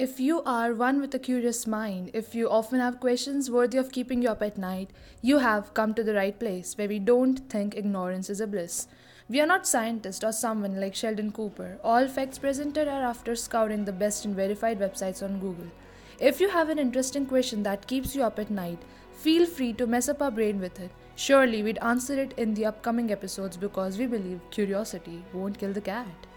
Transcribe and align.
If 0.00 0.18
you 0.18 0.42
are 0.44 0.72
one 0.72 0.98
with 0.98 1.14
a 1.14 1.18
curious 1.18 1.66
mind, 1.66 2.12
if 2.14 2.34
you 2.34 2.48
often 2.48 2.80
have 2.80 3.00
questions 3.00 3.50
worthy 3.50 3.76
of 3.76 3.92
keeping 3.92 4.22
you 4.22 4.30
up 4.30 4.40
at 4.40 4.56
night, 4.56 4.88
you 5.20 5.36
have 5.40 5.74
come 5.74 5.92
to 5.92 6.02
the 6.02 6.14
right 6.14 6.38
place 6.40 6.72
where 6.78 6.88
we 6.88 6.98
don't 6.98 7.36
think 7.50 7.76
ignorance 7.76 8.30
is 8.30 8.40
a 8.40 8.46
bliss. 8.46 8.88
We 9.28 9.42
are 9.42 9.46
not 9.46 9.66
scientists 9.66 10.24
or 10.24 10.32
someone 10.32 10.80
like 10.80 10.94
Sheldon 10.94 11.32
Cooper. 11.32 11.78
All 11.84 12.08
facts 12.08 12.38
presented 12.38 12.88
are 12.88 13.02
after 13.02 13.36
scouring 13.36 13.84
the 13.84 13.92
best 13.92 14.24
and 14.24 14.34
verified 14.34 14.80
websites 14.80 15.22
on 15.22 15.38
Google. 15.38 15.70
If 16.18 16.40
you 16.40 16.48
have 16.48 16.70
an 16.70 16.78
interesting 16.78 17.26
question 17.26 17.62
that 17.64 17.86
keeps 17.86 18.16
you 18.16 18.22
up 18.22 18.38
at 18.38 18.50
night, 18.50 18.78
feel 19.12 19.44
free 19.44 19.74
to 19.74 19.86
mess 19.86 20.08
up 20.08 20.22
our 20.22 20.30
brain 20.30 20.60
with 20.60 20.80
it. 20.80 20.92
Surely 21.14 21.62
we'd 21.62 21.76
answer 21.82 22.18
it 22.18 22.32
in 22.38 22.54
the 22.54 22.64
upcoming 22.64 23.12
episodes 23.12 23.58
because 23.58 23.98
we 23.98 24.06
believe 24.06 24.40
curiosity 24.50 25.22
won't 25.34 25.58
kill 25.58 25.74
the 25.74 25.82
cat. 25.82 26.29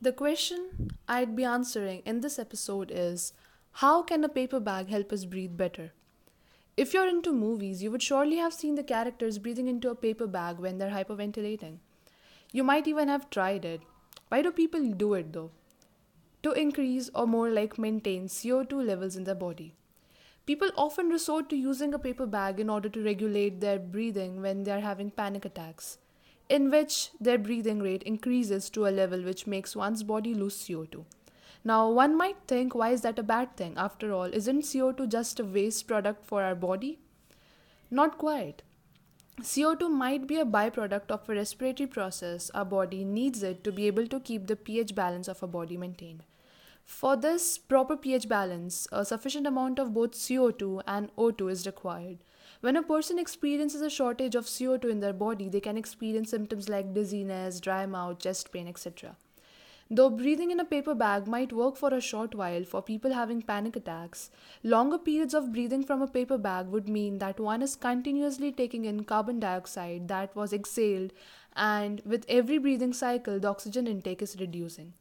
The 0.00 0.12
question 0.12 0.92
I'd 1.08 1.34
be 1.34 1.42
answering 1.42 2.02
in 2.06 2.20
this 2.20 2.38
episode 2.38 2.92
is 2.94 3.32
How 3.82 4.00
can 4.02 4.22
a 4.22 4.28
paper 4.28 4.60
bag 4.60 4.90
help 4.90 5.12
us 5.12 5.24
breathe 5.24 5.56
better? 5.56 5.90
If 6.76 6.94
you're 6.94 7.08
into 7.08 7.32
movies, 7.32 7.82
you 7.82 7.90
would 7.90 8.02
surely 8.02 8.36
have 8.36 8.54
seen 8.54 8.76
the 8.76 8.84
characters 8.84 9.38
breathing 9.38 9.66
into 9.66 9.90
a 9.90 9.96
paper 9.96 10.28
bag 10.28 10.60
when 10.60 10.78
they're 10.78 10.92
hyperventilating. 10.92 11.78
You 12.52 12.62
might 12.62 12.86
even 12.86 13.08
have 13.08 13.28
tried 13.28 13.64
it. 13.64 13.80
Why 14.28 14.40
do 14.40 14.52
people 14.52 14.88
do 14.92 15.14
it 15.14 15.32
though? 15.32 15.50
To 16.44 16.52
increase 16.52 17.10
or 17.12 17.26
more 17.26 17.50
like 17.50 17.76
maintain 17.76 18.28
CO2 18.28 18.86
levels 18.86 19.16
in 19.16 19.24
their 19.24 19.34
body. 19.34 19.74
People 20.46 20.70
often 20.76 21.08
resort 21.08 21.48
to 21.48 21.56
using 21.56 21.92
a 21.92 21.98
paper 21.98 22.26
bag 22.26 22.60
in 22.60 22.70
order 22.70 22.88
to 22.88 23.02
regulate 23.02 23.60
their 23.60 23.80
breathing 23.80 24.42
when 24.42 24.62
they 24.62 24.70
are 24.70 24.86
having 24.88 25.10
panic 25.10 25.44
attacks 25.44 25.98
in 26.48 26.70
which 26.70 27.10
their 27.20 27.38
breathing 27.38 27.80
rate 27.80 28.02
increases 28.04 28.70
to 28.70 28.86
a 28.86 28.90
level 28.90 29.22
which 29.22 29.46
makes 29.46 29.76
one's 29.76 30.02
body 30.02 30.34
lose 30.34 30.56
CO2. 30.56 31.04
Now, 31.64 31.90
one 31.90 32.16
might 32.16 32.36
think, 32.46 32.74
why 32.74 32.90
is 32.90 33.02
that 33.02 33.18
a 33.18 33.22
bad 33.22 33.56
thing? 33.56 33.74
After 33.76 34.12
all, 34.12 34.32
isn't 34.32 34.62
CO2 34.62 35.08
just 35.08 35.40
a 35.40 35.44
waste 35.44 35.86
product 35.86 36.24
for 36.24 36.42
our 36.42 36.54
body? 36.54 36.98
Not 37.90 38.16
quite. 38.16 38.62
CO2 39.40 39.90
might 39.90 40.26
be 40.26 40.38
a 40.38 40.44
byproduct 40.44 41.10
of 41.10 41.28
a 41.28 41.34
respiratory 41.34 41.86
process. 41.86 42.50
Our 42.54 42.64
body 42.64 43.04
needs 43.04 43.42
it 43.42 43.62
to 43.64 43.72
be 43.72 43.86
able 43.86 44.06
to 44.06 44.20
keep 44.20 44.46
the 44.46 44.56
pH 44.56 44.94
balance 44.94 45.28
of 45.28 45.42
our 45.42 45.48
body 45.48 45.76
maintained. 45.76 46.24
For 46.84 47.16
this 47.16 47.58
proper 47.58 47.96
pH 47.96 48.28
balance, 48.28 48.88
a 48.90 49.04
sufficient 49.04 49.46
amount 49.46 49.78
of 49.78 49.92
both 49.92 50.12
CO2 50.12 50.82
and 50.86 51.14
O2 51.16 51.52
is 51.52 51.66
required. 51.66 52.18
When 52.60 52.76
a 52.76 52.82
person 52.82 53.20
experiences 53.20 53.82
a 53.82 53.88
shortage 53.88 54.34
of 54.34 54.46
CO2 54.46 54.90
in 54.90 54.98
their 54.98 55.12
body, 55.12 55.48
they 55.48 55.60
can 55.60 55.76
experience 55.76 56.30
symptoms 56.30 56.68
like 56.68 56.92
dizziness, 56.92 57.60
dry 57.60 57.86
mouth, 57.86 58.18
chest 58.18 58.50
pain, 58.50 58.66
etc. 58.66 59.16
Though 59.88 60.10
breathing 60.10 60.50
in 60.50 60.58
a 60.58 60.64
paper 60.64 60.94
bag 60.94 61.28
might 61.28 61.52
work 61.52 61.76
for 61.76 61.94
a 61.94 62.00
short 62.00 62.34
while 62.34 62.64
for 62.64 62.82
people 62.82 63.12
having 63.12 63.42
panic 63.42 63.76
attacks, 63.76 64.30
longer 64.64 64.98
periods 64.98 65.34
of 65.34 65.52
breathing 65.52 65.84
from 65.84 66.02
a 66.02 66.08
paper 66.08 66.36
bag 66.36 66.66
would 66.66 66.88
mean 66.88 67.18
that 67.18 67.38
one 67.38 67.62
is 67.62 67.76
continuously 67.76 68.50
taking 68.50 68.84
in 68.84 69.04
carbon 69.04 69.38
dioxide 69.38 70.08
that 70.08 70.34
was 70.34 70.52
exhaled, 70.52 71.12
and 71.54 72.02
with 72.04 72.26
every 72.28 72.58
breathing 72.58 72.92
cycle, 72.92 73.38
the 73.38 73.48
oxygen 73.48 73.86
intake 73.86 74.20
is 74.20 74.36
reducing. 74.40 74.94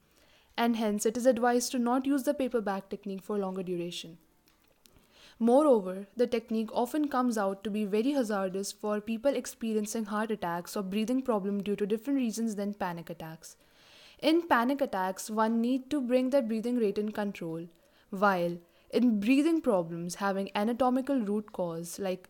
And 0.56 0.76
hence, 0.76 1.08
it 1.08 1.18
is 1.18 1.26
advised 1.26 1.72
to 1.72 1.80
not 1.80 2.06
use 2.06 2.24
the 2.24 2.36
paper 2.36 2.62
bag 2.62 2.84
technique 2.90 3.24
for 3.24 3.38
longer 3.38 3.64
duration. 3.64 4.20
Moreover, 5.40 6.08
the 6.16 6.26
technique 6.26 6.70
often 6.74 7.10
comes 7.10 7.38
out 7.38 7.64
to 7.64 7.70
be 7.70 7.86
very 7.86 8.12
hazardous 8.12 8.72
for 8.72 9.00
people 9.00 9.36
experiencing 9.36 10.06
heart 10.06 10.32
attacks 10.32 10.76
or 10.76 10.82
breathing 10.82 11.22
problem 11.22 11.62
due 11.62 11.76
to 11.76 11.86
different 11.86 12.18
reasons 12.18 12.56
than 12.56 12.74
panic 12.74 13.10
attacks. 13.10 13.56
In 14.20 14.48
panic 14.48 14.82
attacks, 14.82 15.30
one 15.30 15.62
need 15.62 15.92
to 15.92 16.02
bring 16.02 16.32
their 16.32 16.42
breathing 16.42 16.78
rate 16.78 16.98
in 16.98 17.12
control, 17.12 17.68
while 18.10 18.58
in 18.90 19.20
breathing 19.20 19.62
problems 19.62 20.16
having 20.16 20.50
anatomical 20.56 21.20
root 21.20 21.52
cause 21.54 22.00
like 22.00 22.30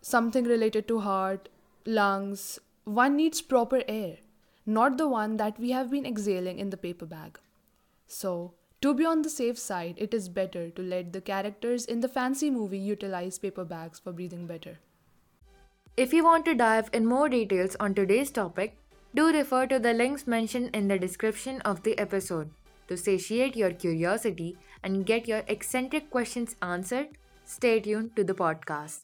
something 0.00 0.44
related 0.44 0.86
to 0.86 1.00
heart, 1.00 1.48
lungs, 1.84 2.60
one 2.84 3.16
needs 3.16 3.42
proper 3.42 3.82
air, 3.88 4.18
not 4.64 4.98
the 4.98 5.08
one 5.08 5.36
that 5.36 5.58
we 5.58 5.70
have 5.70 5.90
been 5.90 6.06
exhaling 6.06 6.60
in 6.60 6.70
the 6.70 6.76
paper 6.76 7.06
bag. 7.06 7.40
So, 8.06 8.54
to 8.82 8.94
be 8.94 9.04
on 9.04 9.22
the 9.22 9.30
safe 9.30 9.58
side, 9.58 9.94
it 9.98 10.14
is 10.14 10.28
better 10.28 10.70
to 10.70 10.82
let 10.82 11.12
the 11.12 11.20
characters 11.20 11.84
in 11.84 12.00
the 12.00 12.08
fancy 12.08 12.50
movie 12.50 12.78
utilize 12.78 13.38
paper 13.38 13.64
bags 13.64 13.98
for 13.98 14.12
breathing 14.12 14.46
better. 14.46 14.78
If 15.96 16.14
you 16.14 16.24
want 16.24 16.46
to 16.46 16.54
dive 16.54 16.88
in 16.92 17.04
more 17.04 17.28
details 17.28 17.76
on 17.78 17.94
today's 17.94 18.30
topic, 18.30 18.76
do 19.14 19.32
refer 19.32 19.66
to 19.66 19.78
the 19.78 19.92
links 19.92 20.26
mentioned 20.26 20.70
in 20.74 20.88
the 20.88 20.98
description 20.98 21.60
of 21.62 21.82
the 21.82 21.98
episode. 21.98 22.50
To 22.88 22.96
satiate 22.96 23.54
your 23.54 23.70
curiosity 23.70 24.56
and 24.82 25.04
get 25.04 25.28
your 25.28 25.42
eccentric 25.46 26.10
questions 26.10 26.56
answered, 26.62 27.08
stay 27.44 27.80
tuned 27.80 28.16
to 28.16 28.24
the 28.24 28.34
podcast. 28.34 29.00